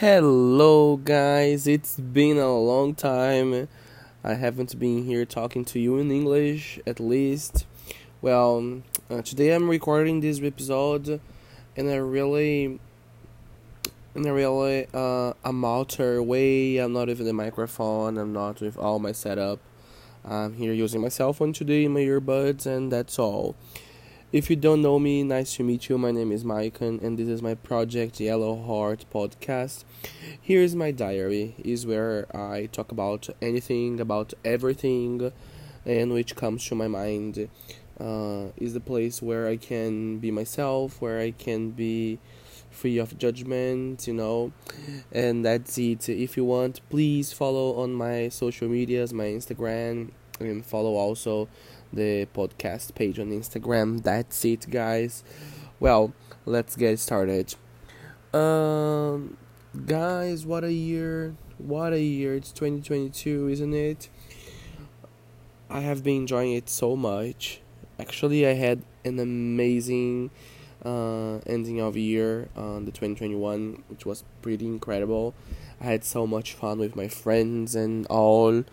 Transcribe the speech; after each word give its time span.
Hello, 0.00 0.96
guys. 0.96 1.66
It's 1.66 2.00
been 2.00 2.38
a 2.38 2.58
long 2.58 2.94
time. 2.94 3.68
I 4.24 4.32
haven't 4.32 4.78
been 4.78 5.04
here 5.04 5.26
talking 5.26 5.62
to 5.66 5.78
you 5.78 5.98
in 5.98 6.10
English, 6.10 6.80
at 6.86 7.00
least. 7.00 7.66
Well, 8.22 8.80
uh, 9.10 9.20
today 9.20 9.54
I'm 9.54 9.68
recording 9.68 10.22
this 10.22 10.40
episode 10.40 11.20
in 11.76 11.90
a 11.90 12.02
really, 12.02 12.80
in 14.14 14.26
a 14.26 14.32
really 14.32 14.86
uh, 14.94 15.34
amateur 15.44 16.22
way. 16.22 16.78
I'm 16.78 16.94
not 16.94 17.08
with 17.08 17.18
the 17.18 17.34
microphone. 17.34 18.16
I'm 18.16 18.32
not 18.32 18.62
with 18.62 18.78
all 18.78 19.00
my 19.00 19.12
setup. 19.12 19.58
I'm 20.24 20.54
here 20.54 20.72
using 20.72 21.02
my 21.02 21.10
cell 21.10 21.34
phone 21.34 21.52
today, 21.52 21.88
my 21.88 22.00
earbuds, 22.00 22.64
and 22.64 22.90
that's 22.90 23.18
all. 23.18 23.54
If 24.32 24.48
you 24.48 24.54
don't 24.54 24.80
know 24.80 25.00
me, 25.00 25.24
nice 25.24 25.56
to 25.56 25.64
meet 25.64 25.88
you. 25.88 25.98
My 25.98 26.12
name 26.12 26.30
is 26.30 26.44
Maicon, 26.44 27.02
and 27.02 27.18
this 27.18 27.26
is 27.26 27.42
my 27.42 27.56
project 27.56 28.20
Yellow 28.20 28.62
Heart 28.62 29.06
podcast. 29.12 29.82
Here 30.40 30.62
is 30.62 30.76
my 30.76 30.92
diary, 30.92 31.56
is 31.64 31.84
where 31.84 32.28
I 32.32 32.66
talk 32.66 32.92
about 32.92 33.28
anything, 33.42 33.98
about 33.98 34.32
everything, 34.44 35.32
and 35.84 36.12
which 36.12 36.36
comes 36.36 36.64
to 36.66 36.76
my 36.76 36.86
mind. 36.86 37.48
Uh, 37.98 38.52
is 38.56 38.72
the 38.72 38.78
place 38.78 39.20
where 39.20 39.48
I 39.48 39.56
can 39.56 40.18
be 40.18 40.30
myself, 40.30 41.02
where 41.02 41.18
I 41.18 41.32
can 41.32 41.70
be 41.70 42.20
free 42.70 42.98
of 42.98 43.18
judgment, 43.18 44.06
you 44.06 44.14
know, 44.14 44.52
and 45.10 45.44
that's 45.44 45.76
it. 45.76 46.08
If 46.08 46.36
you 46.36 46.44
want, 46.44 46.82
please 46.88 47.32
follow 47.32 47.82
on 47.82 47.94
my 47.94 48.28
social 48.28 48.68
medias, 48.68 49.12
my 49.12 49.24
Instagram, 49.24 50.12
and 50.38 50.64
follow 50.64 50.94
also 50.94 51.48
the 51.92 52.26
podcast 52.34 52.94
page 52.94 53.18
on 53.18 53.30
Instagram. 53.30 54.02
That's 54.02 54.44
it, 54.44 54.68
guys. 54.70 55.24
Well, 55.78 56.12
let's 56.44 56.76
get 56.76 56.98
started. 56.98 57.54
Um, 58.32 59.36
guys, 59.86 60.46
what 60.46 60.64
a 60.64 60.72
year! 60.72 61.34
What 61.58 61.92
a 61.92 62.00
year! 62.00 62.34
It's 62.34 62.52
2022, 62.52 63.48
isn't 63.48 63.74
it? 63.74 64.08
I 65.68 65.80
have 65.80 66.02
been 66.02 66.22
enjoying 66.22 66.52
it 66.52 66.68
so 66.68 66.96
much. 66.96 67.60
Actually, 67.98 68.46
I 68.46 68.54
had 68.54 68.82
an 69.04 69.18
amazing 69.18 70.30
uh, 70.84 71.38
ending 71.46 71.80
of 71.80 71.96
year 71.96 72.48
on 72.56 72.84
the 72.84 72.90
2021, 72.90 73.84
which 73.88 74.06
was 74.06 74.24
pretty 74.42 74.66
incredible. 74.66 75.34
I 75.80 75.84
had 75.84 76.04
so 76.04 76.26
much 76.26 76.54
fun 76.54 76.78
with 76.78 76.96
my 76.96 77.08
friends 77.08 77.74
and 77.74 78.06
all 78.08 78.64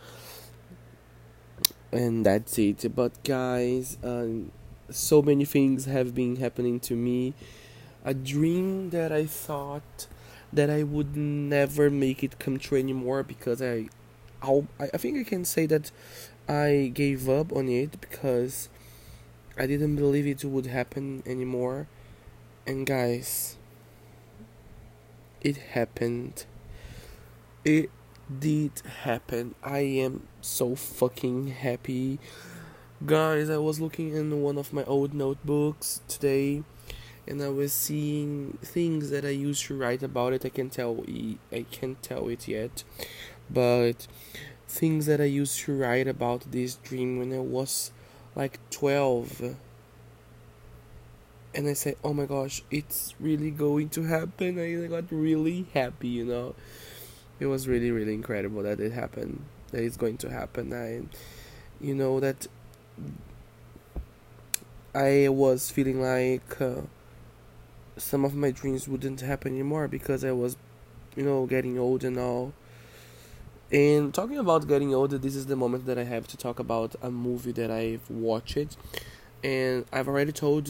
and 1.92 2.26
that's 2.26 2.58
it. 2.60 2.96
But 2.96 3.24
guys 3.24 3.98
um, 4.04 4.52
so 4.90 5.22
many 5.22 5.46
things 5.46 5.86
have 5.86 6.14
been 6.16 6.38
happening 6.38 6.80
to 6.82 6.96
me. 6.96 7.34
A 8.06 8.14
dream 8.14 8.92
that 8.92 9.12
i 9.12 9.26
thought 9.26 10.08
that 10.54 10.70
i 10.70 10.84
would 10.84 11.16
never 11.18 11.90
make 11.90 12.24
it 12.24 12.40
come 12.40 12.58
true 12.58 12.80
anymore 12.80 13.24
because 13.24 13.62
i 13.62 13.90
I'll, 14.42 14.68
i 14.80 14.88
think 14.98 15.20
i 15.20 15.24
can 15.24 15.44
say 15.46 15.66
that 15.68 15.92
i 16.48 16.92
gave 16.94 17.28
up 17.30 17.52
on 17.54 17.68
it 17.70 18.00
because 18.00 18.70
i 19.58 19.68
didn't 19.68 19.96
believe 19.98 20.28
it 20.28 20.44
would 20.46 20.68
happen 20.68 21.24
anymore. 21.26 21.88
And 22.68 22.86
guys 22.86 23.58
it 25.42 25.58
happened. 25.74 26.46
It 27.64 27.90
did 28.40 28.72
happen. 29.04 29.56
I 29.64 29.80
am 29.80 30.28
so 30.42 30.76
fucking 30.76 31.48
happy. 31.48 32.20
Guys, 33.06 33.50
I 33.50 33.58
was 33.58 33.80
looking 33.80 34.16
in 34.16 34.42
one 34.42 34.58
of 34.58 34.74
my 34.74 34.84
old 34.84 35.14
notebooks 35.14 36.02
today 36.08 36.64
and 37.28 37.42
I 37.42 37.50
was 37.50 37.74
seeing 37.74 38.58
things 38.62 39.10
that 39.10 39.26
I 39.26 39.30
used 39.30 39.66
to 39.66 39.78
write 39.78 40.04
about 40.04 40.34
it. 40.34 40.46
I 40.46 40.50
can 40.50 40.70
tell 40.70 41.04
I 41.52 41.66
can't 41.72 42.02
tell 42.02 42.28
it 42.30 42.48
yet. 42.48 42.84
But 43.50 44.08
things 44.68 45.06
that 45.06 45.22
I 45.22 45.26
used 45.26 45.60
to 45.62 45.78
write 45.78 46.08
about 46.08 46.52
this 46.52 46.76
dream 46.76 47.20
when 47.20 47.34
I 47.34 47.40
was 47.40 47.92
like 48.36 48.60
12 48.72 49.56
and 51.56 51.68
I 51.68 51.74
said, 51.74 51.96
"Oh 52.04 52.14
my 52.14 52.26
gosh, 52.26 52.62
it's 52.70 53.16
really 53.20 53.52
going 53.52 53.90
to 53.90 54.04
happen." 54.04 54.60
I 54.60 54.88
got 54.88 55.06
really 55.12 55.66
happy, 55.74 56.10
you 56.10 56.26
know 56.26 56.56
it 57.40 57.46
was 57.46 57.68
really 57.68 57.92
really 57.92 58.14
incredible 58.14 58.64
that 58.64 58.80
it 58.80 58.92
happened 58.92 59.44
that 59.72 59.84
it's 59.84 59.98
going 59.98 60.18
to 60.18 60.30
happen. 60.30 60.74
I 60.74 61.04
you 61.80 61.94
know 61.94 62.20
that 62.20 62.48
i 64.96 65.28
was 65.30 65.70
feeling 65.70 66.02
like 66.02 66.60
uh, 66.60 66.82
some 67.98 68.26
of 68.26 68.34
my 68.34 68.50
dreams 68.50 68.88
wouldn't 68.88 69.22
happen 69.22 69.54
anymore 69.54 69.88
because 69.88 70.24
i 70.24 70.32
was 70.32 70.58
you 71.16 71.24
know 71.24 71.46
getting 71.46 71.78
old 71.78 72.04
and 72.04 72.18
all. 72.18 72.54
And 73.72 74.14
talking 74.14 74.38
about 74.38 74.68
getting 74.68 74.94
older 74.96 75.18
this 75.18 75.36
is 75.36 75.48
the 75.48 75.56
moment 75.56 75.86
that 75.88 75.98
i 75.98 76.04
have 76.04 76.28
to 76.28 76.38
talk 76.38 76.58
about 76.60 76.96
a 77.02 77.12
movie 77.12 77.52
that 77.54 77.70
i've 77.70 78.10
watched. 78.10 78.78
And 79.44 79.86
i've 79.92 80.08
already 80.08 80.32
told 80.32 80.70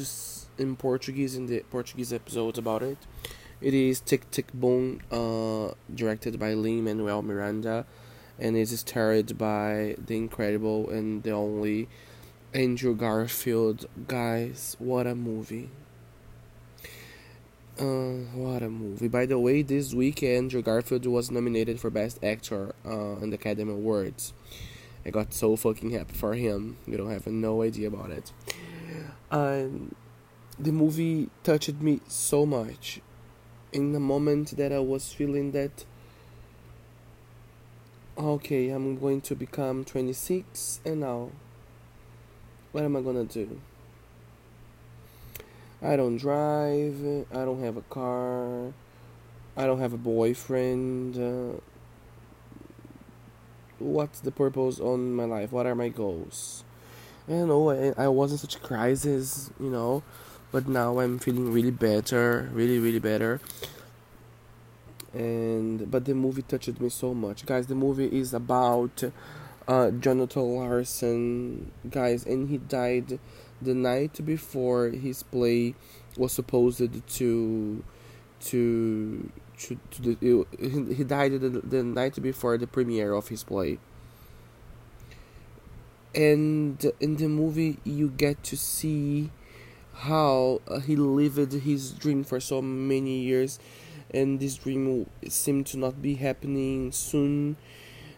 in 0.58 0.76
portuguese 0.76 1.36
in 1.36 1.46
the 1.46 1.60
portuguese 1.70 2.12
episodes 2.12 2.58
about 2.58 2.82
it 2.82 2.98
it 3.62 3.74
is 3.74 4.00
Tick 4.00 4.30
Tick 4.32 4.52
Boom, 4.54 5.02
uh, 5.12 5.74
directed 5.94 6.40
by 6.40 6.54
Lin 6.54 6.84
Manuel 6.84 7.22
Miranda, 7.22 7.86
and 8.40 8.56
it 8.56 8.72
is 8.72 8.80
starred 8.80 9.38
by 9.38 9.96
the 9.98 10.16
incredible 10.16 10.90
and 10.90 11.24
the 11.24 11.32
only 11.32 11.88
Andrew 12.54 12.96
Garfield. 12.96 13.88
Guys, 14.08 14.76
what 14.80 15.08
a 15.08 15.16
movie! 15.16 15.70
Uh, 17.80 18.26
what 18.34 18.62
a 18.62 18.70
movie! 18.70 19.08
By 19.08 19.26
the 19.26 19.40
way, 19.40 19.64
this 19.64 19.94
week 19.94 20.22
Andrew 20.22 20.62
Garfield 20.62 21.06
was 21.06 21.32
nominated 21.32 21.80
for 21.80 21.90
Best 21.90 22.24
Actor 22.24 22.76
uh, 22.86 23.18
in 23.18 23.32
the 23.32 23.36
Academy 23.36 23.74
Awards. 23.74 24.34
I 25.06 25.10
got 25.10 25.34
so 25.34 25.56
fucking 25.56 25.92
happy 25.92 26.14
for 26.14 26.36
him. 26.36 26.78
You 26.86 26.98
don't 26.98 27.10
have 27.10 27.26
no 27.28 27.64
idea 27.64 27.88
about 27.88 28.12
it. 28.12 28.32
Um, 29.32 29.96
the 30.60 30.72
movie 30.72 31.30
touched 31.44 31.82
me 31.82 32.02
so 32.08 32.46
much 32.46 33.02
in 33.78 33.94
the 33.94 34.00
moment 34.00 34.58
that 34.58 34.74
I 34.74 34.80
was 34.80 35.14
feeling 35.14 35.52
that 35.52 35.86
okay, 38.18 38.70
I'm 38.70 38.98
going 38.98 39.22
to 39.22 39.36
become 39.36 39.86
26 39.86 40.82
and 40.84 41.02
now 41.02 41.30
what 42.72 42.84
am 42.84 42.96
I 42.96 43.02
gonna 43.02 43.24
do? 43.24 43.62
I 45.82 45.96
don't 45.96 46.18
drive, 46.18 47.26
I 47.32 47.46
don't 47.46 47.62
have 47.62 47.78
a 47.78 47.84
car, 47.84 48.74
I 49.56 49.68
don't 49.68 49.80
have 49.80 49.94
a 49.94 49.98
boyfriend. 49.98 51.16
Uh, 51.16 51.60
what's 53.78 54.20
the 54.20 54.32
purpose 54.32 54.80
on 54.80 55.14
my 55.14 55.26
life? 55.26 55.52
What 55.52 55.68
are 55.68 55.76
my 55.76 55.90
goals? 55.90 56.64
Don't 57.30 57.48
know, 57.48 57.70
I, 57.70 57.94
I 58.06 58.08
was 58.08 58.32
in 58.32 58.40
such 58.40 58.56
a 58.56 58.60
crisis, 58.60 59.52
you 59.60 59.70
know 59.70 60.02
but 60.52 60.68
now 60.68 61.00
I'm 61.00 61.20
feeling 61.20 61.52
really 61.52 61.72
better, 61.72 62.50
really 62.54 62.80
really 62.80 63.00
better. 63.00 63.40
And 65.14 65.90
but 65.90 66.06
the 66.06 66.14
movie 66.14 66.42
touched 66.42 66.80
me 66.80 66.90
so 66.90 67.14
much, 67.14 67.46
guys. 67.46 67.68
The 67.68 67.76
movie 67.76 68.08
is 68.08 68.34
about 68.34 69.04
uh, 69.68 69.92
Jonathan 69.92 70.56
Larson, 70.56 71.72
guys, 71.90 72.26
and 72.26 72.50
he 72.50 72.58
died 72.58 73.20
the 73.62 73.74
night 73.74 74.24
before 74.26 74.90
his 74.90 75.24
play 75.24 75.76
was 76.18 76.32
supposed 76.32 76.80
to 76.80 77.84
to 78.40 79.30
to, 79.58 79.80
to 79.92 80.16
the, 80.16 80.46
he 80.94 81.04
died 81.04 81.40
the, 81.42 81.50
the 81.50 81.84
night 81.84 82.22
before 82.22 82.58
the 82.58 82.68
premiere 82.68 83.14
of 83.14 83.30
his 83.30 83.44
play 83.44 83.80
and 86.14 86.92
in 87.00 87.16
the 87.18 87.28
movie 87.28 87.78
you 87.84 88.10
get 88.10 88.44
to 88.44 88.56
see 88.56 89.32
how 89.98 90.62
uh, 90.68 90.80
he 90.80 90.96
lived 90.96 91.52
his 91.54 91.92
dream 91.92 92.24
for 92.24 92.40
so 92.40 92.62
many 92.62 93.20
years 93.20 93.60
and 94.12 94.40
this 94.40 94.56
dream 94.56 95.10
seemed 95.28 95.66
to 95.68 95.78
not 95.78 96.02
be 96.02 96.16
happening 96.16 96.92
soon 96.92 97.58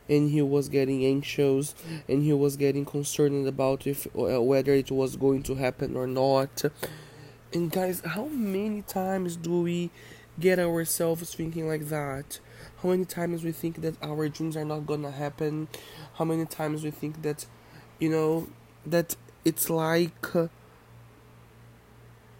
and 0.10 0.31
he 0.31 0.42
was 0.42 0.70
getting 0.70 1.06
anxious 1.06 1.76
and 2.08 2.24
he 2.24 2.34
was 2.34 2.58
getting 2.58 2.84
concerned 2.84 3.48
about 3.48 3.88
if 3.88 4.08
uh, 4.18 4.42
whether 4.42 4.74
it 4.74 4.92
was 4.92 5.16
going 5.16 5.44
to 5.44 5.56
happen 5.56 5.96
or 5.96 6.08
not. 6.08 6.64
And 7.54 7.72
guys 7.72 8.02
how 8.06 8.26
many 8.26 8.81
times 8.81 9.36
do 9.36 9.62
we 9.62 9.92
get 10.40 10.60
ourselves 10.60 11.34
thinking 11.34 11.68
like 11.68 11.88
that? 11.90 12.40
How 12.81 12.90
many 12.90 13.06
times 13.06 13.44
we 13.44 13.52
think 13.52 13.81
that 13.81 13.96
our 14.02 14.28
dreams 14.30 14.58
are 14.58 14.66
not 14.66 14.86
gonna 14.86 15.12
happen? 15.12 15.68
How 16.16 16.26
many 16.26 16.46
times 16.46 16.84
we 16.84 16.92
think 16.92 17.22
that 17.22 17.46
you 18.00 18.10
know 18.10 18.48
that 18.86 19.16
it's 19.46 19.70
like 19.70 20.36
uh, 20.36 20.48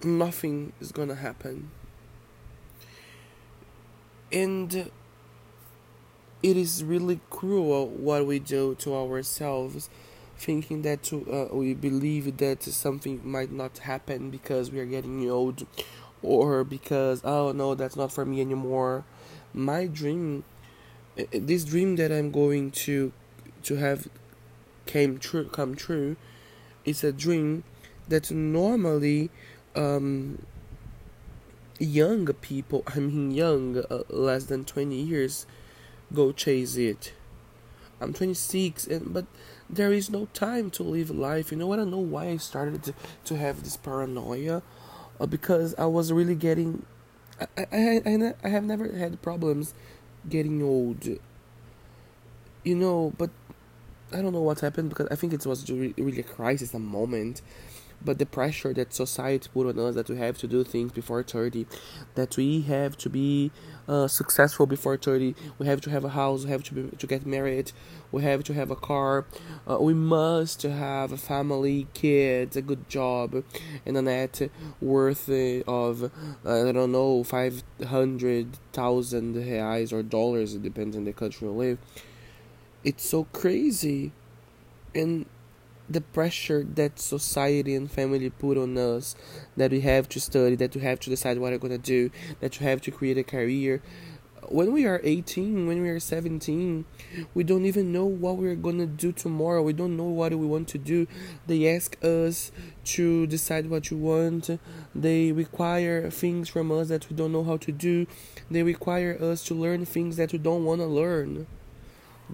nothing 0.04 0.74
is 0.80 0.92
gonna 0.92 1.16
happen. 1.16 1.72
And 4.32 4.92
it 6.42 6.58
is 6.58 6.84
really 6.84 7.20
cruel 7.30 7.88
what 7.88 8.26
we 8.26 8.40
do 8.40 8.76
to 8.76 8.96
ourselves, 8.96 9.90
thinking 10.38 10.84
that 10.84 11.04
to, 11.04 11.50
uh, 11.52 11.56
we 11.56 11.74
believe 11.74 12.38
that 12.38 12.64
something 12.64 13.20
might 13.24 13.52
not 13.52 13.80
happen 13.80 14.30
because 14.30 14.72
we 14.72 14.80
are 14.80 14.86
getting 14.86 15.30
old, 15.30 15.66
or 16.22 16.64
because 16.64 17.22
oh 17.24 17.52
no, 17.52 17.76
that's 17.76 17.96
not 17.96 18.12
for 18.12 18.26
me 18.26 18.42
anymore. 18.42 19.04
my 19.54 19.88
dream, 19.88 20.44
uh, 21.20 21.24
this 21.34 21.64
dream 21.66 21.96
that 21.98 22.12
I'm 22.12 22.32
going 22.32 22.72
to 22.72 23.12
to 23.64 23.76
have 23.76 24.08
came 24.86 25.18
true 25.20 25.46
come 25.46 25.76
true, 25.76 26.16
is 26.86 27.04
a 27.04 27.12
dream 27.12 27.64
that 28.08 28.32
normally 28.32 29.30
um, 29.76 30.40
young 31.80 32.28
people, 32.42 32.84
I 32.88 33.00
mean 33.00 33.32
young, 33.32 33.78
uh, 33.90 34.04
less 34.10 34.46
than 34.46 34.66
20 34.66 34.96
years, 34.96 35.46
go 36.14 36.32
chase 36.32 36.76
it. 36.76 37.14
I'm 38.02 38.14
26, 38.14 38.88
and 38.88 39.14
but 39.14 39.26
there 39.70 39.92
is 39.94 40.10
no 40.10 40.28
time 40.34 40.70
to 40.72 40.84
live 40.84 41.10
life. 41.10 41.52
You 41.52 41.58
know, 41.58 41.74
I 41.74 41.78
don't 41.78 41.92
know 41.92 41.98
why 42.00 42.30
I 42.30 42.38
started 42.38 42.84
to, 42.84 42.94
to 43.26 43.38
have 43.38 43.64
this 43.64 43.78
paranoia, 43.78 44.62
uh, 45.20 45.26
because 45.26 45.76
I 45.78 45.86
was 45.86 46.12
really 46.12 46.36
getting, 46.36 46.86
I, 47.40 47.68
I, 47.72 48.02
I, 48.06 48.34
I 48.44 48.50
have 48.50 48.64
never 48.64 48.92
had 48.94 49.22
problems 49.22 49.74
getting 50.30 50.64
old. 50.64 51.08
You 52.64 52.76
know, 52.76 53.14
but 53.18 53.30
I 54.14 54.22
don't 54.22 54.34
know 54.34 54.42
what 54.42 54.60
happened 54.62 54.90
because 54.90 55.08
I 55.12 55.16
think 55.16 55.34
it 55.34 55.46
was 55.46 55.70
really 55.70 56.20
a 56.20 56.24
crisis, 56.24 56.74
a 56.74 56.80
moment 56.80 57.42
but 58.04 58.20
the 58.20 58.26
pressure 58.26 58.74
that 58.74 58.94
society 58.94 59.50
put 59.54 59.68
on 59.68 59.80
us 59.80 59.96
that 59.96 60.10
we 60.10 60.18
have 60.18 60.38
to 60.38 60.48
do 60.48 60.64
things 60.64 60.92
before 60.92 61.24
30 61.24 61.66
that 62.16 62.36
we 62.38 62.62
have 62.62 62.98
to 62.98 63.10
be 63.10 63.52
uh, 63.88 64.08
successful 64.08 64.66
before 64.66 64.98
30 64.98 65.36
we 65.58 65.66
have 65.66 65.82
to 65.82 65.90
have 65.90 66.06
a 66.06 66.10
house 66.10 66.46
we 66.46 66.52
have 66.52 66.64
to 66.64 66.74
be, 66.74 66.96
to 66.98 67.08
get 67.08 67.26
married 67.26 67.72
we 68.12 68.24
have 68.24 68.44
to 68.44 68.54
have 68.54 68.72
a 68.72 68.76
car 68.76 69.26
uh, 69.70 69.78
we 69.80 69.94
must 69.94 70.62
have 70.64 71.12
a 71.12 71.18
family 71.18 71.88
kids 71.94 72.56
a 72.56 72.62
good 72.62 72.88
job 72.88 73.44
and 73.86 73.98
a 73.98 74.02
net 74.02 74.50
worth 74.80 75.30
of 75.68 76.04
uh, 76.04 76.10
i 76.46 76.72
don't 76.72 76.92
know 76.92 77.24
500000 77.24 79.36
reais 79.36 79.92
or 79.92 80.04
dollars 80.04 80.56
it 80.56 80.64
depends 80.64 80.96
on 80.96 81.06
the 81.06 81.14
country 81.14 81.48
you 81.48 81.54
live. 81.54 81.78
It's 82.84 83.06
so 83.06 83.26
crazy. 83.26 84.12
And 84.96 85.26
the 85.90 86.02
pressure 86.02 86.64
that 86.76 87.00
society 87.00 87.74
and 87.74 87.90
family 87.90 88.30
put 88.30 88.58
on 88.58 88.78
us 88.78 89.16
that 89.58 89.72
we 89.72 89.82
have 89.82 90.08
to 90.10 90.20
study, 90.20 90.56
that 90.56 90.76
we 90.76 90.82
have 90.82 91.00
to 91.00 91.10
decide 91.10 91.40
what 91.40 91.52
we're 91.52 91.58
gonna 91.58 91.78
do, 91.78 92.12
that 92.40 92.60
you 92.60 92.68
have 92.68 92.82
to 92.82 92.92
create 92.92 93.18
a 93.18 93.24
career. 93.24 93.82
When 94.48 94.72
we 94.72 94.86
are 94.86 95.02
18, 95.04 95.68
when 95.68 95.82
we 95.82 95.90
are 95.90 96.00
17, 96.00 96.86
we 97.34 97.44
don't 97.44 97.66
even 97.66 97.92
know 97.92 98.06
what 98.06 98.38
we're 98.38 98.56
gonna 98.56 98.86
do 98.86 99.12
tomorrow. 99.12 99.62
We 99.62 99.74
don't 99.74 99.98
know 99.98 100.06
what 100.06 100.32
we 100.32 100.46
want 100.46 100.68
to 100.70 100.78
do. 100.78 101.08
They 101.46 101.76
ask 101.76 101.98
us 102.04 102.52
to 102.86 103.28
decide 103.28 103.70
what 103.70 103.92
you 103.92 103.98
want. 103.98 104.50
They 104.96 105.32
require 105.32 106.10
things 106.10 106.50
from 106.50 106.72
us 106.72 106.88
that 106.88 107.10
we 107.10 107.16
don't 107.16 107.32
know 107.32 107.44
how 107.44 107.58
to 107.58 107.72
do. 107.72 108.08
They 108.50 108.64
require 108.64 109.18
us 109.22 109.44
to 109.46 109.54
learn 109.54 109.86
things 109.86 110.16
that 110.18 110.32
we 110.32 110.40
don't 110.40 110.66
wanna 110.66 110.88
learn. 110.88 111.46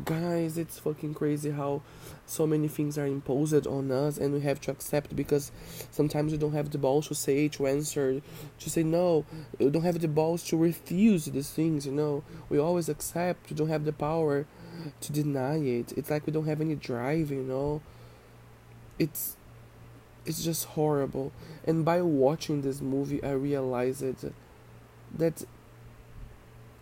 Guys, 0.04 0.58
it's 0.58 0.78
fucking 0.78 1.14
crazy 1.14 1.52
how 1.52 1.82
so 2.26 2.46
many 2.46 2.68
things 2.68 2.98
are 2.98 3.06
imposed 3.06 3.66
on 3.66 3.92
us 3.92 4.18
and 4.18 4.34
we 4.34 4.42
have 4.42 4.60
to 4.60 4.72
accept 4.72 5.16
because 5.16 5.54
sometimes 5.90 6.34
we 6.34 6.38
don't 6.38 6.52
have 6.52 6.72
the 6.72 6.78
balls 6.78 7.08
to 7.08 7.16
say 7.16 7.48
to 7.48 7.66
answer 7.66 8.22
to 8.60 8.70
say 8.70 8.84
no. 8.84 9.24
We 9.58 9.70
don't 9.70 9.84
have 9.84 10.02
the 10.02 10.10
balls 10.10 10.44
to 10.50 10.58
refuse 10.58 11.26
these 11.26 11.50
things 11.50 11.86
you 11.86 11.94
know. 11.94 12.24
We 12.50 12.60
always 12.60 12.90
accept 12.90 13.50
we 13.50 13.56
don't 13.56 13.70
have 13.70 13.86
the 13.86 13.94
power 13.94 14.46
to 15.00 15.12
deny 15.14 15.60
it. 15.60 15.94
It's 15.96 16.10
like 16.10 16.26
we 16.26 16.34
don't 16.34 16.48
have 16.48 16.60
any 16.60 16.76
drive 16.76 17.32
you 17.32 17.44
know. 17.44 17.82
It's 19.00 19.38
it's 20.26 20.44
just 20.44 20.66
horrible. 20.66 21.32
And 21.64 21.86
by 21.86 22.02
watching 22.02 22.64
this 22.64 22.82
movie 22.82 23.24
i 23.24 23.32
realized 23.32 24.04
that 25.18 25.46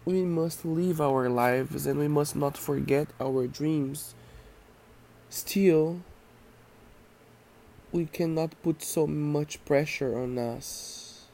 we 0.05 0.23
must 0.23 0.65
live 0.65 0.99
our 0.99 1.29
lives 1.29 1.85
and 1.85 1.99
we 1.99 2.07
must 2.07 2.35
not 2.35 2.57
forget 2.57 3.07
our 3.19 3.47
dreams 3.47 4.15
Still, 5.33 6.01
we 7.91 8.05
cannot 8.05 8.53
put 8.61 8.83
so 8.83 9.07
much 9.07 9.65
pressure 9.65 10.15
on 10.15 10.37
us. 10.37 11.25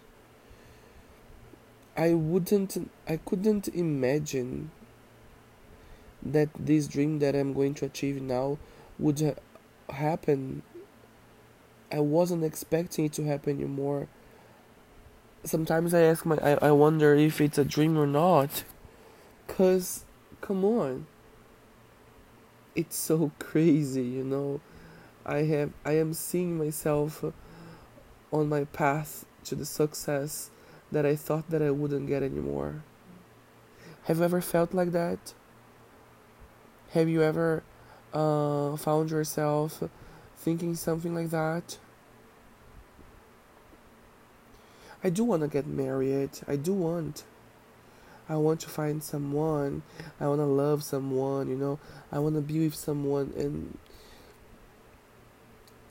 I 1.98 2.14
wouldn't, 2.14 2.90
I 3.10 3.18
couldn't 3.18 3.68
imagine 3.68 4.72
that 6.24 6.48
this 6.58 6.88
dream 6.88 7.20
that 7.20 7.36
I'm 7.36 7.52
going 7.52 7.74
to 7.74 7.88
achieve 7.88 8.22
now 8.22 8.58
would 8.98 9.20
ha- 9.20 9.94
happen. 9.94 10.64
I 11.92 12.00
wasn't 12.00 12.46
expecting 12.46 13.04
it 13.04 13.14
to 13.14 13.26
happen 13.26 13.58
anymore. 13.58 14.08
Sometimes 15.44 15.94
I 15.94 16.02
ask 16.02 16.26
my, 16.26 16.38
I, 16.38 16.68
I 16.68 16.72
wonder 16.72 17.16
if 17.16 17.40
it's 17.42 17.58
a 17.58 17.66
dream 17.66 17.98
or 17.98 18.08
not. 18.08 18.64
Cause, 19.48 20.06
come 20.42 20.64
on 20.66 21.08
it's 22.80 22.96
so 22.96 23.32
crazy, 23.40 24.04
you 24.04 24.24
know. 24.24 24.62
I 25.26 25.44
have 25.44 25.72
I 25.86 25.94
am 25.94 26.14
seeing 26.14 26.58
myself 26.58 27.24
on 28.32 28.50
my 28.50 28.64
path 28.66 29.26
to 29.44 29.56
the 29.56 29.66
success 29.66 30.50
that 30.92 31.06
I 31.06 31.16
thought 31.16 31.50
that 31.50 31.62
I 31.62 31.72
wouldn't 31.72 32.08
get 32.08 32.24
anymore. 32.24 32.84
Have 34.04 34.20
you 34.20 34.24
ever 34.24 34.42
felt 34.42 34.74
like 34.74 34.92
that? 34.92 35.34
Have 36.92 37.10
you 37.10 37.22
ever 37.22 37.64
uh, 38.14 38.76
found 38.78 39.12
yourself 39.12 39.84
thinking 40.38 40.74
something 40.74 41.14
like 41.14 41.30
that? 41.30 41.78
I 45.04 45.10
do 45.10 45.24
want 45.24 45.44
to 45.44 45.48
get 45.48 45.66
married. 45.66 46.32
I 46.48 46.56
do 46.56 46.74
want. 46.74 47.24
I 48.28 48.36
want 48.36 48.60
to 48.62 48.70
find 48.70 49.02
someone. 49.04 49.82
I 50.20 50.28
want 50.28 50.40
to 50.40 50.46
love 50.46 50.84
someone, 50.84 51.50
you 51.50 51.56
know. 51.56 51.80
I 52.12 52.20
want 52.20 52.36
to 52.36 52.42
be 52.42 52.60
with 52.60 52.76
someone. 52.76 53.34
And 53.38 53.78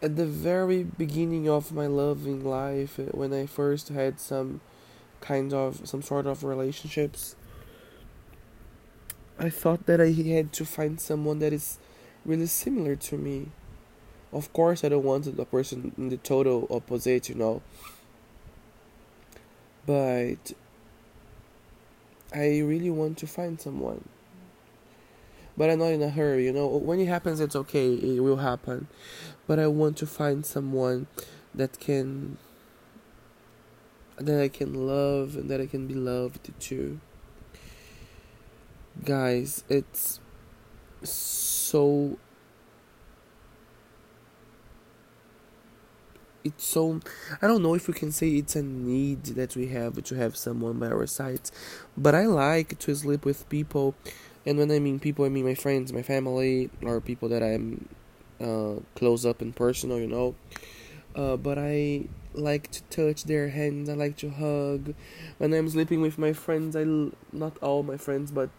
at 0.03 0.17
the 0.17 0.27
very 0.27 0.85
beginning 0.85 1.49
of 1.49 1.73
my 1.73 1.87
loving 1.87 2.45
life, 2.45 2.99
uh, 2.99 3.05
when 3.13 3.33
I 3.33 3.47
first 3.47 3.89
had 3.89 4.21
some 4.21 4.61
kind 5.21 5.53
of, 5.53 5.89
some 5.89 6.03
sort 6.03 6.27
of 6.27 6.45
relationships, 6.45 7.35
I 9.39 9.51
thought 9.51 9.87
that 9.87 10.01
I 10.01 10.11
had 10.11 10.53
to 10.55 10.65
find 10.65 11.01
someone 11.01 11.39
that 11.39 11.53
is 11.53 11.79
really 12.25 12.47
similar 12.47 12.95
to 12.97 13.17
me. 13.17 13.49
Of 14.33 14.53
course, 14.53 14.85
I 14.85 14.91
don't 14.91 15.05
want 15.05 15.27
a 15.27 15.45
person 15.45 15.93
in 15.97 16.11
the 16.11 16.19
total 16.19 16.67
opposite, 16.71 17.29
you 17.29 17.35
know. 17.35 17.63
But 19.89 20.53
I 22.35 22.61
really 22.61 22.91
want 22.91 23.17
to 23.19 23.27
find 23.27 23.59
someone. 23.59 24.07
But 25.57 25.71
I'm 25.71 25.79
not 25.79 25.93
in 25.93 26.03
a 26.03 26.11
hurry, 26.11 26.45
you 26.45 26.53
know. 26.53 26.69
When 26.69 27.01
it 27.01 27.09
happens, 27.09 27.41
it's 27.41 27.57
okay, 27.57 27.95
it 27.95 28.21
will 28.21 28.37
happen. 28.37 28.87
But 29.47 29.59
I 29.59 29.67
want 29.67 29.97
to 29.97 30.07
find 30.07 30.45
someone 30.45 31.07
that 31.55 31.81
can. 31.81 32.37
that 34.19 34.43
I 34.43 34.49
can 34.49 34.75
love 34.75 35.37
and 35.37 35.49
that 35.49 35.61
I 35.61 35.67
can 35.67 35.87
be 35.87 35.95
loved 35.95 36.51
too. 36.61 37.01
Guys, 39.05 39.65
it's 39.71 40.21
so 41.03 42.19
it's 46.49 46.65
so 46.67 47.01
I 47.41 47.47
don't 47.47 47.63
know 47.63 47.75
if 47.75 47.89
we 47.89 47.95
can 47.95 48.13
say 48.13 48.29
it's 48.31 48.57
a 48.57 48.63
need 48.63 49.25
that 49.39 49.57
we 49.57 49.69
have 49.69 50.03
to 50.03 50.15
have 50.15 50.37
someone 50.37 50.79
by 50.79 50.89
our 50.89 51.07
sides, 51.07 51.53
but 51.97 52.15
I 52.15 52.27
like 52.27 52.79
to 52.81 52.95
sleep 52.95 53.25
with 53.25 53.49
people, 53.49 53.95
and 54.45 54.59
when 54.59 54.71
I 54.71 54.79
mean 54.79 54.99
people, 54.99 55.25
I 55.25 55.29
mean 55.29 55.45
my 55.45 55.55
friends, 55.55 55.93
my 55.93 56.03
family, 56.03 56.71
or 56.83 57.01
people 57.01 57.29
that 57.29 57.43
I'm 57.43 57.89
uh, 58.41 58.81
close 58.95 59.25
up 59.25 59.41
and 59.41 59.55
personal, 59.55 59.99
you 59.99 60.07
know. 60.07 60.35
Uh, 61.15 61.37
but 61.37 61.59
I 61.59 62.05
like 62.35 62.71
to 62.71 62.83
touch 62.85 63.25
their 63.25 63.49
hands. 63.49 63.89
I 63.89 63.95
like 63.95 64.17
to 64.19 64.31
hug. 64.31 64.95
When 65.39 65.53
I'm 65.53 65.69
sleeping 65.69 66.01
with 66.01 66.19
my 66.19 66.33
friends, 66.33 66.77
I 66.77 66.85
not 67.33 67.59
all 67.63 67.83
my 67.83 67.97
friends, 67.97 68.31
but 68.31 68.51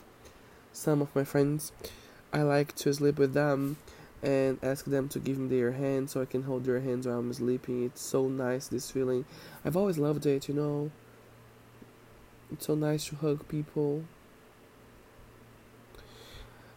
some 0.74 1.02
of 1.02 1.16
my 1.16 1.24
friends, 1.24 1.72
I 2.34 2.42
like 2.44 2.76
to 2.76 2.94
sleep 2.94 3.18
with 3.18 3.34
them 3.34 3.78
and 4.22 4.60
ask 4.62 4.86
them 4.86 5.08
to 5.10 5.20
give 5.20 5.38
me 5.38 5.48
their 5.48 5.72
hand 5.72 6.10
so 6.10 6.22
I 6.22 6.26
can 6.26 6.44
hold 6.44 6.66
their 6.66 6.82
hands 6.82 7.08
while 7.08 7.20
I'm 7.20 7.32
sleeping. 7.34 7.86
It's 7.86 8.02
so 8.02 8.28
nice 8.28 8.68
this 8.68 8.92
feeling. 8.92 9.26
I've 9.64 9.78
always 9.78 9.98
loved 9.98 10.26
it, 10.26 10.48
you 10.48 10.54
know. 10.54 10.92
It's 12.52 12.66
so 12.66 12.76
nice 12.76 13.06
to 13.06 13.16
hug 13.16 13.48
people. 13.48 14.04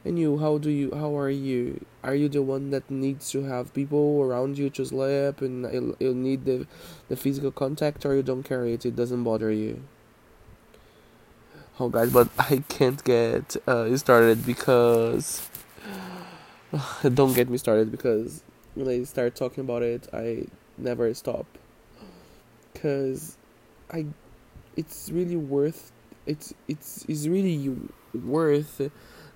And 0.04 0.18
you, 0.18 0.38
how 0.38 0.58
do 0.58 0.70
you, 0.70 0.90
how 0.92 1.16
are 1.16 1.30
you? 1.30 1.84
Are 2.02 2.14
you 2.14 2.28
the 2.28 2.42
one 2.42 2.70
that 2.70 2.90
needs 2.90 3.30
to 3.30 3.44
have 3.44 3.72
people 3.72 4.20
around 4.22 4.58
you 4.58 4.68
to 4.70 4.84
sleep 4.84 5.40
and 5.40 5.96
you'll 6.00 6.14
need 6.14 6.44
the, 6.44 6.66
the 7.08 7.16
physical 7.16 7.52
contact 7.52 8.04
or 8.04 8.14
you 8.16 8.22
don't 8.22 8.42
care 8.42 8.66
it, 8.66 8.84
it 8.84 8.96
doesn't 8.96 9.22
bother 9.22 9.52
you? 9.52 9.82
Oh 11.80 11.88
guys, 11.88 12.12
but 12.12 12.28
I 12.38 12.62
can't 12.68 13.02
get 13.02 13.56
uh, 13.66 13.96
started 13.96 14.44
because 14.44 15.48
don't 17.14 17.34
get 17.34 17.48
me 17.48 17.58
started 17.58 17.90
because 17.90 18.42
when 18.74 18.88
I 18.88 19.02
start 19.04 19.34
talking 19.34 19.62
about 19.62 19.82
it, 19.82 20.08
I 20.12 20.46
never 20.78 21.12
stop. 21.14 21.46
Cause 22.74 23.36
I, 23.90 24.06
it's 24.76 25.10
really 25.12 25.36
worth 25.36 25.92
it's 26.26 26.54
it's 26.68 27.04
it's 27.08 27.26
really 27.26 27.76
worth 28.14 28.90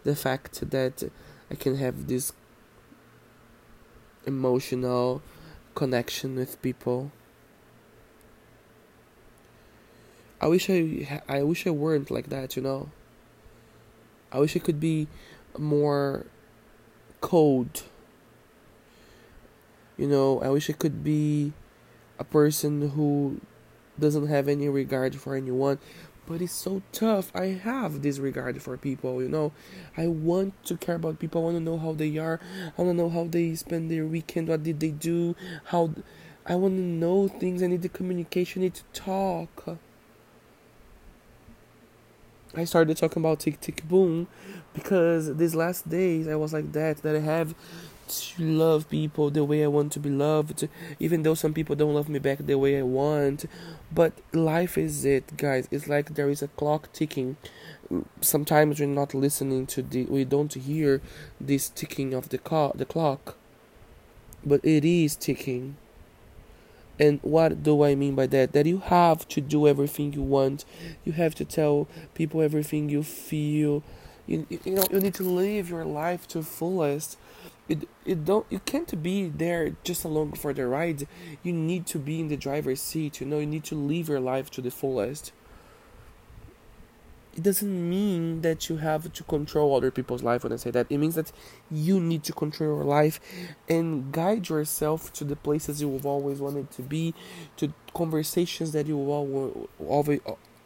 the 0.04 0.16
fact 0.16 0.70
that 0.70 1.10
I 1.50 1.54
can 1.54 1.76
have 1.76 2.06
this 2.06 2.32
emotional 4.24 5.22
connection 5.74 6.36
with 6.36 6.60
people. 6.62 7.12
I 10.40 10.46
wish 10.48 10.70
I 10.70 11.22
I 11.28 11.42
wish 11.42 11.66
I 11.66 11.70
weren't 11.70 12.10
like 12.10 12.28
that, 12.28 12.56
you 12.56 12.62
know. 12.62 12.90
I 14.30 14.38
wish 14.38 14.56
I 14.56 14.58
could 14.58 14.80
be 14.80 15.08
more 15.58 16.26
cold. 17.20 17.84
You 19.96 20.06
know, 20.06 20.40
I 20.42 20.48
wish 20.50 20.68
I 20.68 20.74
could 20.74 21.02
be 21.02 21.52
a 22.18 22.24
person 22.24 22.90
who 22.90 23.40
doesn't 23.98 24.26
have 24.26 24.48
any 24.48 24.68
regard 24.68 25.16
for 25.16 25.34
anyone. 25.34 25.78
But 26.26 26.42
it's 26.42 26.52
so 26.52 26.82
tough. 26.90 27.30
I 27.36 27.46
have 27.46 28.02
this 28.02 28.18
regard 28.18 28.60
for 28.60 28.76
people, 28.76 29.22
you 29.22 29.28
know. 29.28 29.52
I 29.96 30.08
want 30.08 30.54
to 30.66 30.76
care 30.76 30.96
about 30.96 31.20
people. 31.20 31.40
I 31.40 31.44
want 31.44 31.56
to 31.56 31.62
know 31.62 31.78
how 31.78 31.92
they 31.92 32.18
are. 32.18 32.40
I 32.76 32.82
want 32.82 32.90
to 32.90 33.02
know 33.02 33.08
how 33.08 33.24
they 33.24 33.54
spend 33.54 33.90
their 33.90 34.04
weekend. 34.04 34.48
What 34.48 34.64
did 34.64 34.80
they 34.80 34.90
do? 34.90 35.36
How 35.66 35.94
I 36.44 36.56
want 36.56 36.76
to 36.76 36.82
know 36.82 37.28
things. 37.28 37.62
I 37.62 37.68
need 37.68 37.82
the 37.82 37.88
communication. 37.88 38.62
I 38.62 38.64
need 38.64 38.74
to 38.74 38.82
talk. 38.92 39.78
I 42.56 42.64
started 42.64 42.96
talking 42.96 43.22
about 43.22 43.40
Tick 43.40 43.60
Tick 43.60 43.86
Boom 43.86 44.28
because 44.72 45.36
these 45.36 45.54
last 45.54 45.88
days 45.88 46.26
I 46.26 46.36
was 46.36 46.52
like 46.54 46.72
that. 46.72 47.02
That 47.02 47.14
I 47.14 47.20
have 47.20 47.54
to 48.08 48.42
love 48.42 48.88
people 48.88 49.30
the 49.30 49.44
way 49.44 49.62
I 49.62 49.66
want 49.66 49.92
to 49.92 50.00
be 50.00 50.08
loved, 50.08 50.66
even 50.98 51.22
though 51.22 51.34
some 51.34 51.52
people 51.52 51.76
don't 51.76 51.94
love 51.94 52.08
me 52.08 52.18
back 52.18 52.38
the 52.38 52.56
way 52.56 52.78
I 52.78 52.82
want. 52.82 53.44
But 53.92 54.12
life 54.32 54.78
is 54.78 55.04
it, 55.04 55.36
guys. 55.36 55.68
It's 55.70 55.86
like 55.86 56.14
there 56.14 56.30
is 56.30 56.40
a 56.40 56.48
clock 56.48 56.90
ticking. 56.92 57.36
Sometimes 58.20 58.80
we're 58.80 58.86
not 58.86 59.12
listening 59.12 59.66
to 59.68 59.82
the, 59.82 60.04
we 60.06 60.24
don't 60.24 60.54
hear 60.54 61.02
this 61.40 61.68
ticking 61.68 62.14
of 62.14 62.30
the 62.30 62.38
co- 62.38 62.72
the 62.74 62.86
clock, 62.86 63.36
but 64.44 64.64
it 64.64 64.84
is 64.84 65.14
ticking. 65.14 65.76
And 66.98 67.20
what 67.22 67.62
do 67.62 67.84
I 67.84 67.94
mean 67.94 68.14
by 68.14 68.26
that? 68.28 68.52
That 68.52 68.66
you 68.66 68.78
have 68.78 69.28
to 69.28 69.40
do 69.40 69.66
everything 69.68 70.12
you 70.12 70.22
want. 70.22 70.64
You 71.04 71.12
have 71.12 71.34
to 71.36 71.44
tell 71.44 71.88
people 72.14 72.40
everything 72.40 72.88
you 72.88 73.02
feel. 73.02 73.82
You, 74.26 74.46
you 74.50 74.60
know 74.66 74.84
you 74.90 74.98
need 74.98 75.14
to 75.14 75.22
live 75.22 75.70
your 75.70 75.84
life 75.84 76.26
to 76.28 76.42
fullest 76.42 77.16
it 77.68 77.88
it 78.04 78.24
don't 78.24 78.46
you 78.50 78.58
can't 78.60 79.02
be 79.02 79.28
there 79.28 79.76
just 79.84 80.04
along 80.04 80.32
for 80.32 80.52
the 80.52 80.66
ride 80.66 81.06
you 81.42 81.52
need 81.52 81.86
to 81.86 81.98
be 81.98 82.20
in 82.20 82.28
the 82.28 82.36
driver's 82.36 82.80
seat 82.80 83.20
you 83.20 83.26
know 83.26 83.38
you 83.38 83.46
need 83.46 83.64
to 83.64 83.74
live 83.74 84.08
your 84.08 84.20
life 84.20 84.50
to 84.50 84.60
the 84.60 84.70
fullest 84.70 85.32
it 87.36 87.42
doesn't 87.42 87.90
mean 87.90 88.40
that 88.40 88.70
you 88.70 88.78
have 88.78 89.12
to 89.12 89.22
control 89.24 89.76
other 89.76 89.90
people's 89.90 90.22
life 90.22 90.42
when 90.42 90.54
i 90.54 90.56
say 90.56 90.70
that. 90.70 90.86
It 90.88 90.96
means 90.96 91.16
that 91.16 91.30
you 91.70 92.00
need 92.00 92.24
to 92.24 92.32
control 92.32 92.76
your 92.76 92.84
life 92.84 93.20
and 93.68 94.10
guide 94.10 94.48
yourself 94.48 95.12
to 95.14 95.24
the 95.24 95.36
places 95.36 95.82
you've 95.82 96.06
always 96.06 96.40
wanted 96.40 96.70
to 96.72 96.82
be 96.82 97.14
to 97.58 97.74
conversations 97.94 98.72
that 98.72 98.86
you 98.86 98.96
always 98.98 100.20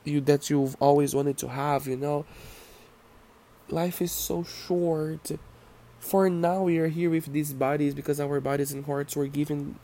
you 0.04 0.20
that 0.20 0.48
you've 0.48 0.76
always 0.80 1.14
wanted 1.14 1.36
to 1.38 1.48
have 1.48 1.88
you 1.88 1.96
know? 1.96 2.24
Life 3.68 4.00
is 4.00 4.12
so 4.12 4.44
short. 4.44 5.32
For 5.98 6.30
now, 6.30 6.62
we 6.62 6.78
are 6.78 6.88
here 6.88 7.10
with 7.10 7.32
these 7.32 7.52
bodies 7.52 7.94
because 7.94 8.18
our 8.20 8.40
bodies 8.40 8.72
and 8.72 8.86
hearts 8.86 9.14
were 9.14 9.26
given 9.26 9.78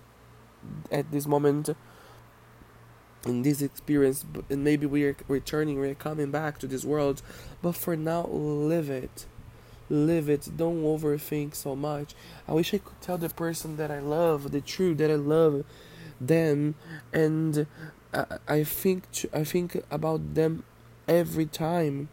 at 0.90 1.10
this 1.12 1.26
moment 1.26 1.68
in 3.26 3.42
this 3.42 3.60
experience, 3.60 4.24
and 4.48 4.64
maybe 4.64 4.86
we 4.86 5.04
are 5.04 5.16
returning, 5.28 5.78
we're 5.78 5.94
coming 5.94 6.30
back 6.30 6.58
to 6.60 6.66
this 6.66 6.84
world. 6.84 7.22
But 7.62 7.72
for 7.72 7.96
now, 7.96 8.26
live 8.26 8.88
it. 8.88 9.26
Live 9.88 10.28
it. 10.28 10.48
Don't 10.56 10.82
overthink 10.82 11.54
so 11.54 11.76
much. 11.76 12.14
I 12.48 12.52
wish 12.52 12.72
I 12.74 12.78
could 12.78 13.00
tell 13.00 13.18
the 13.18 13.28
person 13.28 13.76
that 13.76 13.90
I 13.90 14.00
love 14.00 14.50
the 14.52 14.60
truth, 14.60 14.98
that 14.98 15.10
I 15.10 15.16
love 15.16 15.64
them, 16.20 16.74
and 17.12 17.66
I, 18.12 18.24
I 18.48 18.64
think 18.64 19.04
I 19.32 19.44
think 19.44 19.82
about 19.90 20.34
them 20.34 20.64
every 21.06 21.46
time, 21.46 22.08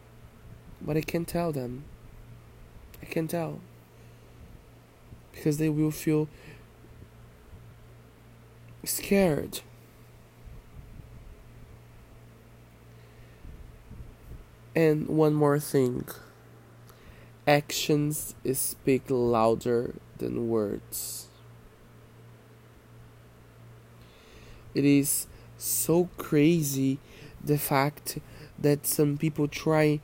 but 0.80 0.96
I 0.96 1.00
can't 1.00 1.26
tell 1.26 1.52
them. 1.52 1.84
I 3.02 3.06
can't 3.06 3.30
tell 3.30 3.60
because 5.32 5.58
they 5.58 5.68
will 5.68 5.90
feel 5.90 6.28
scared. 8.84 9.60
And 14.74 15.08
one 15.08 15.34
more 15.34 15.58
thing 15.58 16.06
actions 17.46 18.34
speak 18.54 19.02
louder 19.08 19.94
than 20.16 20.48
words. 20.48 21.28
It 24.74 24.84
is 24.84 25.26
so 25.58 26.08
crazy 26.16 26.98
the 27.44 27.58
fact 27.58 28.18
that 28.58 28.86
some 28.86 29.18
people 29.18 29.46
try 29.46 30.00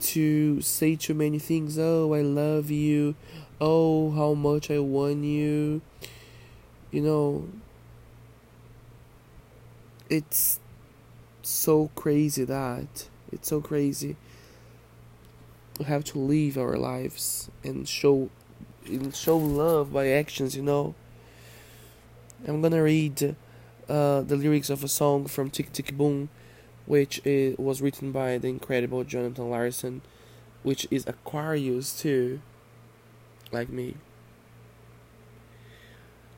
to 0.00 0.60
say 0.60 0.96
too 0.96 1.14
many 1.14 1.38
things. 1.38 1.78
Oh, 1.78 2.12
I 2.12 2.20
love 2.20 2.70
you 2.70 3.14
oh, 3.62 4.10
how 4.10 4.34
much 4.34 4.72
I 4.72 4.80
want 4.80 5.22
you. 5.22 5.80
You 6.90 7.00
know, 7.00 7.48
it's 10.10 10.58
so 11.42 11.90
crazy 11.94 12.44
that 12.44 13.08
it's 13.32 13.48
so 13.48 13.60
crazy. 13.60 14.16
We 15.78 15.86
have 15.86 16.04
to 16.04 16.18
live 16.18 16.58
our 16.58 16.76
lives 16.76 17.50
and 17.64 17.88
show 17.88 18.30
and 18.86 19.14
show 19.14 19.36
love 19.36 19.92
by 19.92 20.08
actions, 20.08 20.56
you 20.56 20.62
know. 20.62 20.94
I'm 22.46 22.60
gonna 22.60 22.82
read 22.82 23.36
uh, 23.88 24.20
the 24.22 24.36
lyrics 24.36 24.70
of 24.70 24.84
a 24.84 24.88
song 24.88 25.26
from 25.26 25.50
Tick 25.50 25.72
Tick 25.72 25.96
Boom, 25.96 26.28
which 26.86 27.20
is, 27.24 27.56
was 27.58 27.80
written 27.80 28.12
by 28.12 28.38
the 28.38 28.48
incredible 28.48 29.04
Jonathan 29.04 29.50
Larson, 29.50 30.02
which 30.62 30.86
is 30.90 31.06
Aquarius 31.06 31.98
too 31.98 32.40
like 33.52 33.68
me? 33.68 33.94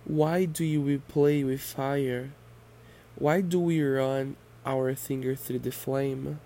Why 0.05 0.45
do 0.45 0.83
we 0.83 0.99
play 0.99 1.45
with 1.45 1.61
fire? 1.63 2.33
Why 3.17 3.41
do 3.41 3.61
we 3.61 3.83
run 3.83 4.37
our 4.67 4.95
finger 4.95 5.35
through 5.35 5.61
the 5.61 5.73
flame? 5.73 6.41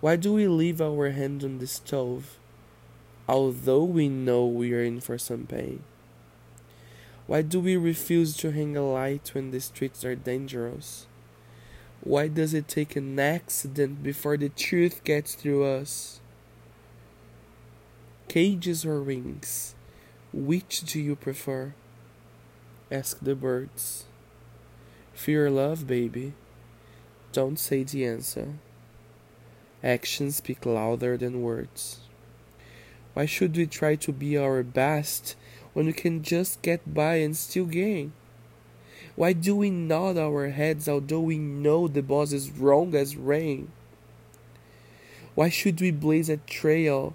Why 0.00 0.14
do 0.14 0.32
we 0.32 0.46
leave 0.46 0.80
our 0.80 1.10
hand 1.10 1.42
on 1.42 1.58
the 1.58 1.66
stove, 1.66 2.38
although 3.28 3.82
we 3.82 4.08
know 4.08 4.46
we 4.46 4.72
are 4.72 4.82
in 4.82 5.00
for 5.00 5.18
some 5.18 5.44
pain? 5.46 5.82
Why 7.26 7.42
do 7.42 7.58
we 7.58 7.76
refuse 7.76 8.36
to 8.38 8.52
hang 8.52 8.76
a 8.76 8.82
light 8.82 9.32
when 9.34 9.50
the 9.50 9.60
streets 9.60 10.04
are 10.04 10.14
dangerous? 10.14 11.06
Why 12.00 12.28
does 12.28 12.54
it 12.54 12.68
take 12.68 12.94
an 12.94 13.18
accident 13.18 14.04
before 14.04 14.36
the 14.36 14.50
truth 14.50 15.02
gets 15.02 15.34
through 15.34 15.64
us? 15.64 16.20
Cages 18.28 18.86
or 18.86 19.02
rings? 19.02 19.74
Which 20.32 20.82
do 20.82 21.00
you 21.00 21.16
prefer? 21.16 21.74
Ask 22.90 23.18
the 23.20 23.34
birds. 23.34 24.04
Fear 25.12 25.50
love, 25.50 25.88
baby. 25.88 26.34
Don't 27.32 27.58
say 27.58 27.82
the 27.82 28.06
answer. 28.06 28.54
Actions 29.82 30.36
speak 30.36 30.66
louder 30.66 31.16
than 31.16 31.42
words. 31.42 32.00
Why 33.14 33.26
should 33.26 33.56
we 33.56 33.66
try 33.66 33.96
to 33.96 34.12
be 34.12 34.36
our 34.36 34.62
best 34.62 35.36
when 35.72 35.86
we 35.86 35.92
can 35.92 36.22
just 36.22 36.62
get 36.62 36.94
by 36.94 37.16
and 37.16 37.36
still 37.36 37.66
gain? 37.66 38.12
Why 39.16 39.32
do 39.32 39.56
we 39.56 39.70
nod 39.70 40.16
our 40.16 40.48
heads 40.48 40.88
although 40.88 41.20
we 41.20 41.38
know 41.38 41.88
the 41.88 42.02
boss 42.02 42.32
is 42.32 42.50
wrong 42.50 42.94
as 42.94 43.16
rain? 43.16 43.72
Why 45.34 45.48
should 45.48 45.80
we 45.80 45.90
blaze 45.90 46.28
a 46.28 46.36
trail 46.38 47.14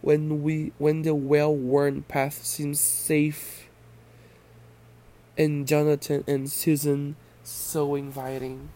when 0.00 0.42
we 0.42 0.72
when 0.78 1.02
the 1.02 1.14
well-worn 1.14 2.02
path 2.02 2.44
seems 2.44 2.80
safe 2.80 3.68
and 5.36 5.66
Jonathan 5.66 6.24
and 6.26 6.50
Susan 6.50 7.16
so 7.44 7.94
inviting. 7.94 8.68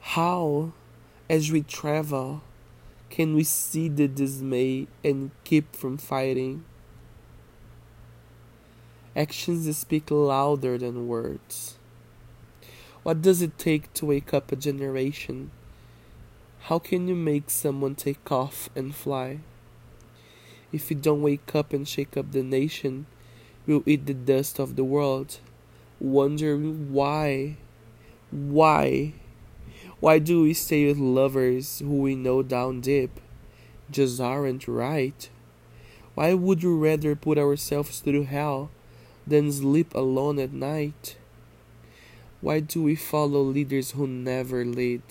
How, 0.00 0.72
as 1.30 1.52
we 1.52 1.62
travel, 1.62 2.42
can 3.10 3.34
we 3.34 3.44
see 3.44 3.88
the 3.88 4.08
dismay 4.08 4.86
and 5.04 5.30
keep 5.44 5.76
from 5.76 5.98
fighting? 5.98 6.64
Actions 9.14 9.76
speak 9.76 10.10
louder 10.10 10.78
than 10.78 11.08
words. 11.08 11.76
What 13.02 13.20
does 13.20 13.42
it 13.42 13.58
take 13.58 13.92
to 13.94 14.06
wake 14.06 14.32
up 14.32 14.52
a 14.52 14.56
generation? 14.56 15.50
How 16.60 16.78
can 16.78 17.08
you 17.08 17.14
make 17.14 17.50
someone 17.50 17.94
take 17.94 18.30
off 18.30 18.68
and 18.74 18.94
fly? 18.94 19.40
If 20.72 20.90
you 20.90 20.96
don't 20.96 21.22
wake 21.22 21.54
up 21.54 21.72
and 21.72 21.88
shake 21.88 22.16
up 22.16 22.32
the 22.32 22.42
nation, 22.42 23.06
we'll 23.66 23.82
eat 23.86 24.06
the 24.06 24.14
dust 24.14 24.58
of 24.58 24.76
the 24.76 24.84
world, 24.84 25.38
wondering 25.98 26.92
why, 26.92 27.56
why, 28.30 29.14
Why 30.00 30.20
do 30.20 30.42
we 30.42 30.54
stay 30.54 30.86
with 30.86 30.98
lovers 30.98 31.80
who 31.80 31.96
we 31.96 32.14
know 32.14 32.42
down 32.42 32.80
deep 32.80 33.18
just 33.90 34.20
aren't 34.20 34.68
right? 34.68 35.28
Why 36.14 36.34
would 36.34 36.62
we 36.62 36.70
rather 36.70 37.16
put 37.16 37.36
ourselves 37.36 37.98
through 37.98 38.24
hell 38.24 38.70
than 39.26 39.50
sleep 39.50 39.92
alone 39.94 40.38
at 40.38 40.52
night? 40.52 41.16
Why 42.40 42.60
do 42.60 42.82
we 42.82 42.94
follow 42.94 43.42
leaders 43.42 43.92
who 43.92 44.06
never 44.06 44.64
lead? 44.64 45.02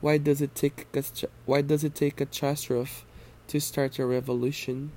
Why 0.00 0.18
does 0.18 0.40
it 0.40 0.54
take 0.54 0.86
why 1.44 1.62
does 1.62 1.82
it 1.82 1.96
take 1.96 2.20
a 2.20 2.26
catastrophe 2.26 3.04
to 3.48 3.60
start 3.60 3.98
a 3.98 4.06
revolution? 4.06 4.92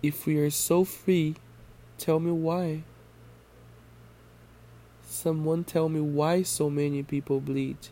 If 0.00 0.26
we 0.26 0.36
are 0.36 0.50
so 0.50 0.84
free, 0.84 1.34
tell 1.98 2.20
me 2.20 2.30
why. 2.30 2.84
Someone 5.20 5.64
tell 5.64 5.88
me 5.88 6.00
why 6.00 6.44
so 6.44 6.70
many 6.70 7.02
people 7.02 7.40
bleed. 7.40 7.88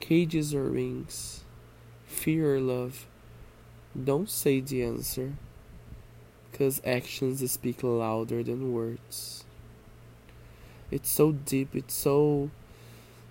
Cages 0.00 0.54
or 0.54 0.64
rings? 0.64 1.44
Fear 2.04 2.56
or 2.56 2.60
love? 2.60 3.06
Don't 3.96 4.28
say 4.28 4.60
the 4.60 4.82
answer. 4.82 5.32
Because 6.52 6.82
actions 6.84 7.50
speak 7.50 7.82
louder 7.82 8.42
than 8.42 8.74
words. 8.74 9.46
It's 10.90 11.08
so 11.08 11.32
deep, 11.32 11.74
it's 11.74 11.94
so. 11.94 12.50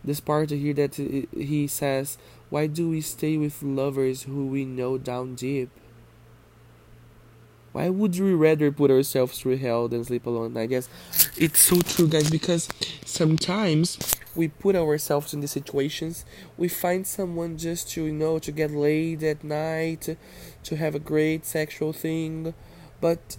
This 0.03 0.19
part 0.19 0.49
here 0.49 0.73
that 0.73 0.95
he 0.95 1.67
says, 1.67 2.17
Why 2.49 2.65
do 2.65 2.89
we 2.89 3.01
stay 3.01 3.37
with 3.37 3.61
lovers 3.61 4.23
who 4.23 4.47
we 4.47 4.65
know 4.65 4.97
down 4.97 5.35
deep? 5.35 5.69
Why 7.75 7.89
would 7.89 8.17
we 8.17 8.33
rather 8.33 8.71
put 8.71 8.89
ourselves 8.89 9.37
through 9.37 9.57
hell 9.57 9.89
than 9.89 10.05
sleep 10.05 10.25
alone? 10.25 10.55
I 10.55 10.65
guess 10.65 10.87
it's 11.35 11.59
so 11.59 11.81
true, 11.81 12.07
guys, 12.07 12.31
because 12.31 12.69
sometimes 13.03 14.15
we 14.33 14.47
put 14.47 14.77
ourselves 14.77 15.33
in 15.33 15.41
these 15.41 15.51
situations. 15.51 16.23
We 16.57 16.69
find 16.69 17.05
someone 17.05 17.57
just 17.57 17.89
to, 17.89 18.05
you 18.05 18.13
know, 18.13 18.39
to 18.39 18.51
get 18.53 18.71
laid 18.71 19.23
at 19.23 19.43
night, 19.43 20.15
to 20.63 20.75
have 20.77 20.95
a 20.95 20.99
great 20.99 21.45
sexual 21.45 21.91
thing, 21.91 22.53
but 23.01 23.35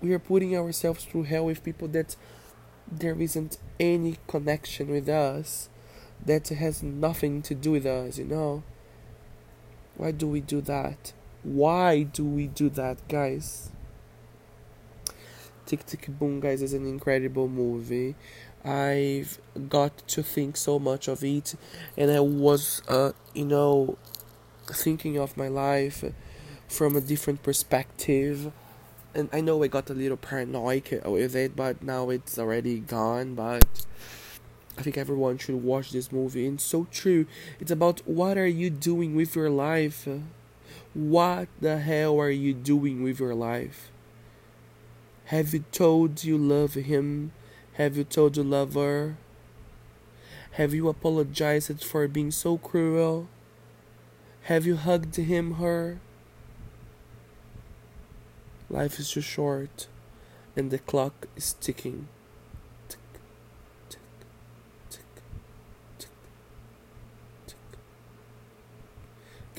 we 0.00 0.12
are 0.12 0.18
putting 0.18 0.56
ourselves 0.56 1.04
through 1.04 1.22
hell 1.22 1.44
with 1.44 1.62
people 1.62 1.86
that 1.86 2.16
there 2.90 3.14
isn't 3.14 3.58
any 3.78 4.16
connection 4.26 4.88
with 4.88 5.08
us, 5.08 5.68
that 6.26 6.48
has 6.48 6.82
nothing 6.82 7.42
to 7.42 7.54
do 7.54 7.70
with 7.70 7.86
us, 7.86 8.18
you 8.18 8.24
know. 8.24 8.64
Why 9.96 10.10
do 10.10 10.26
we 10.26 10.40
do 10.40 10.60
that? 10.62 11.12
Why 11.42 12.04
do 12.04 12.24
we 12.24 12.46
do 12.46 12.68
that, 12.70 13.08
guys? 13.08 13.70
Tick 15.66 15.84
Tick 15.86 16.06
Boom, 16.06 16.38
guys, 16.38 16.62
is 16.62 16.72
an 16.72 16.86
incredible 16.86 17.48
movie. 17.48 18.14
I've 18.64 19.40
got 19.68 20.06
to 20.08 20.22
think 20.22 20.56
so 20.56 20.78
much 20.78 21.08
of 21.08 21.24
it, 21.24 21.56
and 21.96 22.12
I 22.12 22.20
was, 22.20 22.80
uh, 22.86 23.10
you 23.34 23.44
know, 23.44 23.98
thinking 24.66 25.18
of 25.18 25.36
my 25.36 25.48
life 25.48 26.04
from 26.68 26.94
a 26.94 27.00
different 27.00 27.42
perspective. 27.42 28.52
And 29.12 29.28
I 29.32 29.40
know 29.40 29.62
I 29.64 29.66
got 29.66 29.90
a 29.90 29.94
little 29.94 30.16
paranoid 30.16 31.02
with 31.04 31.34
it, 31.34 31.56
but 31.56 31.82
now 31.82 32.10
it's 32.10 32.38
already 32.38 32.78
gone. 32.78 33.34
But 33.34 33.84
I 34.78 34.82
think 34.82 34.96
everyone 34.96 35.38
should 35.38 35.56
watch 35.56 35.90
this 35.90 36.12
movie. 36.12 36.46
It's 36.46 36.64
so 36.64 36.86
true. 36.90 37.26
It's 37.58 37.72
about 37.72 38.00
what 38.06 38.38
are 38.38 38.46
you 38.46 38.70
doing 38.70 39.16
with 39.16 39.34
your 39.34 39.50
life 39.50 40.08
what 40.94 41.48
the 41.60 41.78
hell 41.78 42.18
are 42.20 42.30
you 42.30 42.52
doing 42.52 43.02
with 43.02 43.20
your 43.20 43.34
life? 43.34 43.90
Have 45.26 45.54
you 45.54 45.64
told 45.72 46.24
you 46.24 46.36
love 46.36 46.74
him? 46.74 47.32
Have 47.74 47.96
you 47.96 48.04
told 48.04 48.36
you 48.36 48.42
love 48.42 48.74
her? 48.74 49.16
Have 50.52 50.74
you 50.74 50.88
apologized 50.88 51.82
for 51.82 52.06
being 52.08 52.30
so 52.30 52.58
cruel? 52.58 53.28
Have 54.42 54.66
you 54.66 54.76
hugged 54.76 55.16
him, 55.16 55.54
her? 55.54 55.98
Life 58.68 58.98
is 58.98 59.10
too 59.10 59.22
short, 59.22 59.86
and 60.54 60.70
the 60.70 60.78
clock 60.78 61.26
is 61.36 61.54
ticking. 61.54 62.08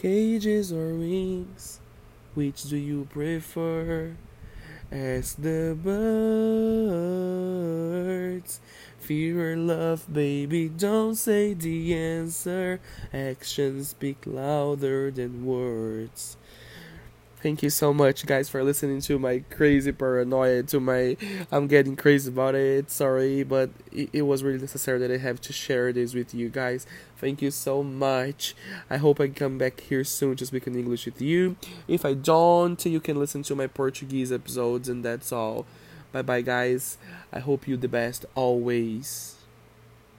Cages 0.04 0.74
or 0.74 0.96
wings, 0.96 1.80
which 2.34 2.64
do 2.64 2.76
you 2.76 3.08
prefer? 3.10 4.18
Ask 4.92 5.42
the 5.42 5.78
birds. 5.82 7.00
Fear 9.00 9.54
or 9.54 9.56
love, 9.56 10.12
baby, 10.12 10.68
don't 10.68 11.16
say 11.16 11.54
the 11.54 11.96
answer. 11.96 12.82
Actions 13.14 13.88
speak 13.96 14.18
louder 14.26 15.10
than 15.10 15.46
words. 15.46 16.36
Thank 17.44 17.62
you 17.62 17.70
so 17.70 17.94
much, 17.94 18.26
guys, 18.26 18.48
for 18.48 18.64
listening 18.64 19.02
to 19.02 19.20
my 19.20 19.44
crazy 19.50 19.92
paranoia, 19.92 20.64
to 20.64 20.80
my 20.80 21.18
I'm 21.52 21.68
getting 21.68 21.98
crazy 21.98 22.32
about 22.32 22.56
it. 22.56 22.90
Sorry, 22.90 23.44
but 23.44 23.70
it, 23.92 24.12
it, 24.14 24.22
was 24.22 24.44
really 24.44 24.60
necessary 24.60 24.98
that 25.00 25.12
I 25.12 25.18
have 25.18 25.42
to 25.42 25.52
share 25.52 25.92
this 25.92 26.14
with 26.14 26.34
you 26.34 26.48
guys. 26.48 26.88
Thank 27.18 27.42
you 27.42 27.52
so 27.52 27.84
much. 27.84 28.56
I 28.90 28.96
hope 28.96 29.20
I 29.20 29.28
come 29.28 29.58
back 29.58 29.82
here 29.82 30.06
soon 30.06 30.38
to 30.38 30.46
speak 30.46 30.68
in 30.68 30.76
English 30.78 31.06
with 31.06 31.22
you. 31.22 31.58
If 31.86 32.06
I 32.06 32.14
don't, 32.14 32.86
you 32.86 33.02
can 33.02 33.20
listen 33.20 33.44
to 33.44 33.56
my 33.56 33.68
Portuguese 33.68 34.32
episodes, 34.32 34.88
and 34.88 35.04
that's 35.04 35.34
all. 35.34 35.66
Bye 36.14 36.22
bye, 36.22 36.44
guys. 36.44 36.98
I 37.34 37.40
hope 37.40 37.68
you 37.68 37.76
the 37.76 37.90
best 37.90 38.26
always. 38.36 39.43